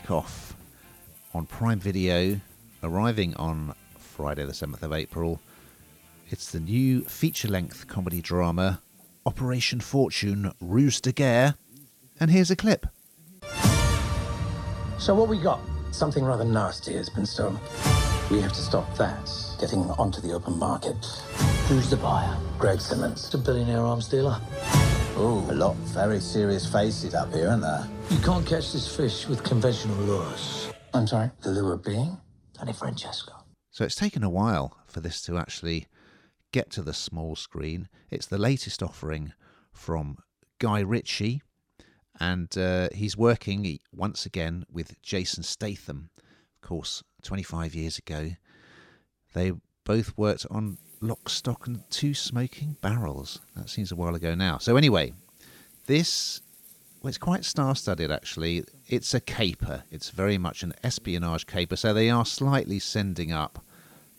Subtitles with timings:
[0.00, 0.52] kickoff
[1.34, 2.40] on Prime Video,
[2.82, 5.40] arriving on Friday, the 7th of April.
[6.28, 8.80] It's the new feature length comedy drama,
[9.26, 11.54] Operation Fortune Ruse de Guerre.
[12.18, 12.86] And here's a clip.
[14.98, 15.60] So, what we got?
[15.92, 17.58] Something rather nasty has been stolen.
[18.30, 21.04] We have to stop that getting onto the open market.
[21.68, 22.36] Who's the buyer?
[22.58, 24.40] Greg Simmonds, a billionaire arms dealer.
[25.22, 27.86] Oh, a lot of very serious faces up here, aren't there?
[28.08, 30.72] You can't catch this fish with conventional lures.
[30.94, 31.30] I'm sorry?
[31.42, 32.16] The lure being?
[32.58, 33.34] Danny Francesco.
[33.70, 35.88] So it's taken a while for this to actually
[36.52, 37.90] get to the small screen.
[38.10, 39.34] It's the latest offering
[39.74, 40.16] from
[40.58, 41.42] Guy Ritchie,
[42.18, 46.08] and uh, he's working once again with Jason Statham.
[46.62, 48.30] Of course, 25 years ago,
[49.34, 49.52] they
[49.84, 53.40] both worked on Lock, Stock, and Two Smoking Barrels.
[53.56, 54.58] That seems a while ago now.
[54.58, 55.14] So, anyway,
[55.86, 56.42] this
[57.02, 58.64] well, it's quite star-studded actually.
[58.86, 59.84] It's a caper.
[59.90, 61.76] It's very much an espionage caper.
[61.76, 63.64] So they are slightly sending up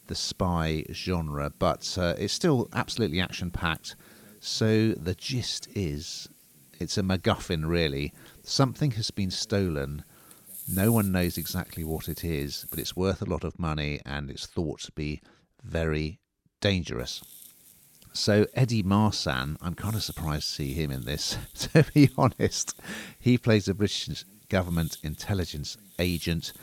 [0.07, 3.95] the spy genre, but uh, it's still absolutely action-packed.
[4.39, 6.27] So the gist is,
[6.79, 8.13] it's a MacGuffin really.
[8.41, 10.03] Something has been stolen.
[10.67, 14.31] No one knows exactly what it is, but it's worth a lot of money, and
[14.31, 15.21] it's thought to be
[15.63, 16.20] very
[16.61, 17.21] dangerous.
[18.13, 21.37] So Eddie Marsan, I'm kind of surprised to see him in this.
[21.55, 22.79] to be honest,
[23.19, 26.53] he plays a British government intelligence agent.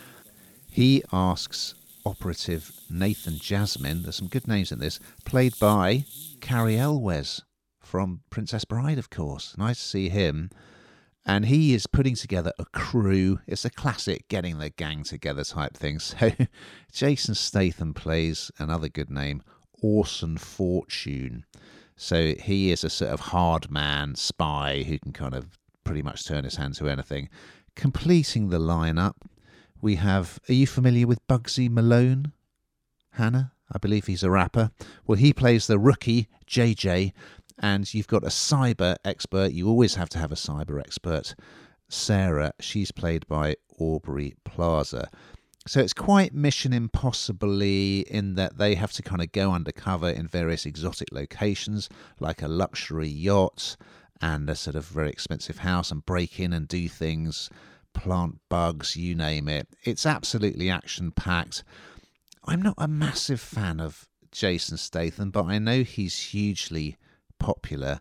[0.70, 1.74] He asks
[2.04, 4.02] operative Nathan Jasmine.
[4.02, 6.04] There's some good names in this, played by
[6.40, 7.42] Cary Elwes
[7.80, 9.56] from Princess Bride, of course.
[9.56, 10.50] Nice to see him.
[11.24, 13.40] And he is putting together a crew.
[13.46, 15.98] It's a classic getting the gang together type thing.
[16.08, 16.30] So
[16.92, 19.42] Jason Statham plays another good name,
[19.82, 21.44] Orson Fortune.
[21.96, 26.26] So he is a sort of hard man spy who can kind of pretty much
[26.26, 27.28] turn his hand to anything.
[27.74, 29.14] Completing the lineup,
[29.80, 30.38] we have.
[30.48, 32.32] Are you familiar with Bugsy Malone?
[33.12, 33.52] Hannah?
[33.70, 34.70] I believe he's a rapper.
[35.06, 37.12] Well, he plays the rookie, JJ,
[37.58, 39.52] and you've got a cyber expert.
[39.52, 41.34] You always have to have a cyber expert.
[41.88, 45.10] Sarah, she's played by Aubrey Plaza.
[45.66, 50.26] So it's quite Mission Impossible in that they have to kind of go undercover in
[50.26, 53.76] various exotic locations, like a luxury yacht
[54.20, 57.50] and a sort of very expensive house, and break in and do things,
[57.92, 59.68] plant bugs, you name it.
[59.84, 61.64] It's absolutely action packed.
[62.44, 66.96] I'm not a massive fan of Jason Statham, but I know he's hugely
[67.38, 68.00] popular.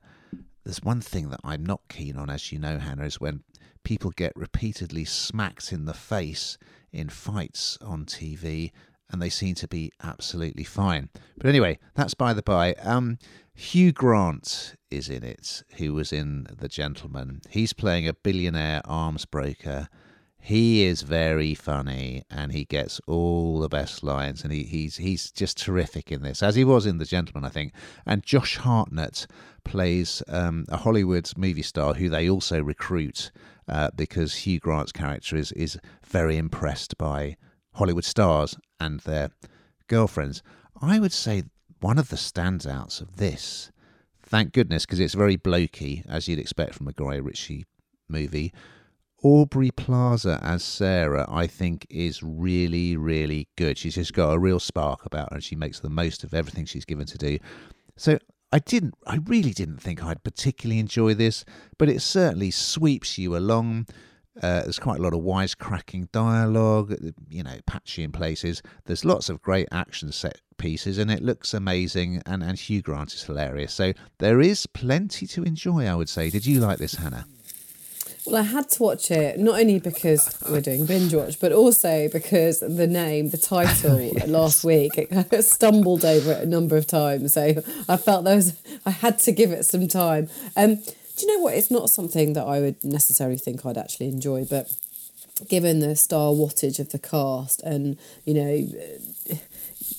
[0.63, 3.43] There's one thing that I'm not keen on, as you know, Hannah, is when
[3.87, 6.57] people get repeatedly smacked in the face
[6.91, 8.69] in fights on TV,
[9.09, 11.07] and they seem to be absolutely fine.
[11.37, 12.73] But anyway, that's by the by.
[12.83, 13.17] Um,
[13.53, 17.39] Hugh Grant is in it, who was in The Gentlemen.
[17.49, 19.87] He's playing a billionaire arms broker.
[20.39, 25.29] He is very funny and he gets all the best lines and he, he's he's
[25.31, 27.73] just terrific in this, as he was in The Gentlemen, I think.
[28.05, 29.27] And Josh Hartnett
[29.65, 33.31] plays um, a Hollywood movie star who they also recruit
[33.67, 37.35] uh, because Hugh Grant's character is is very impressed by
[37.73, 39.31] Hollywood stars and their
[39.87, 40.41] girlfriends.
[40.81, 41.43] I would say
[41.81, 43.71] one of the standouts of this,
[44.21, 47.65] thank goodness, because it's very blokey, as you'd expect from a Guy Ritchie
[48.07, 48.53] movie.
[49.23, 53.77] Aubrey Plaza as Sarah, I think, is really, really good.
[53.77, 56.65] She's just got a real spark about her and she makes the most of everything
[56.65, 57.39] she's given to do.
[57.95, 58.19] So
[58.51, 61.43] I didn't, I really didn't think I'd particularly enjoy this,
[61.77, 63.87] but it certainly sweeps you along.
[64.41, 66.95] Uh, there's quite a lot of wisecracking dialogue,
[67.27, 68.61] you know, patchy in places.
[68.85, 72.21] There's lots of great action set pieces, and it looks amazing.
[72.27, 73.73] And, and Hugh Grant is hilarious.
[73.73, 76.29] So there is plenty to enjoy, I would say.
[76.29, 77.25] Did you like this, Hannah?
[78.27, 82.59] Well, I had to watch it not only because we're doing Bingewatch, but also because
[82.59, 84.27] the name, the title yes.
[84.27, 84.91] last week,
[85.39, 87.33] stumbled over it a number of times.
[87.33, 88.53] So I felt those
[88.85, 90.29] I had to give it some time.
[90.57, 91.53] Um, do you know what?
[91.53, 94.69] It's not something that I would necessarily think I'd actually enjoy, but
[95.47, 98.67] given the star wattage of the cast and you know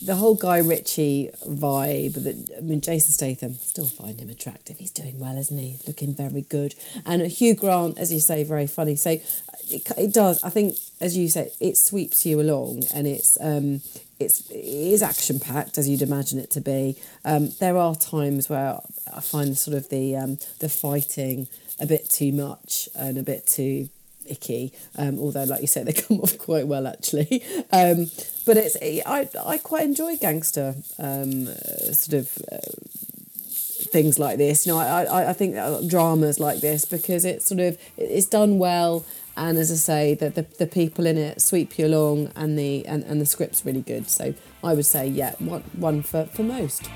[0.03, 2.15] the whole Guy Ritchie vibe.
[2.15, 4.79] That I mean, Jason Statham still find him attractive.
[4.79, 5.79] He's doing well, isn't he?
[5.87, 6.75] Looking very good.
[7.05, 8.97] And Hugh Grant, as you say, very funny.
[8.97, 10.43] So it, it does.
[10.43, 13.81] I think, as you say, it sweeps you along, and it's um,
[14.19, 16.97] it's it is action packed as you'd imagine it to be.
[17.25, 18.81] Um, there are times where
[19.15, 21.49] I find sort of the um, the fighting
[21.81, 23.89] a bit too much and a bit too
[24.31, 24.73] icky.
[24.97, 27.43] Um, although, like you said, they come off quite well actually.
[27.73, 28.11] Um,
[28.47, 31.47] but it's I I quite enjoy gangster um,
[31.93, 32.39] sort of.
[32.51, 32.59] Uh,
[33.91, 35.55] things like this, you know, I, I, think
[35.89, 39.07] dramas like this because it's sort of it's done well
[39.39, 42.85] and as I say, the, the, the people in it sweep you along, and the
[42.87, 44.11] and, and the script's really good.
[44.11, 44.35] So
[44.65, 46.91] I would say, yeah, one one for for most.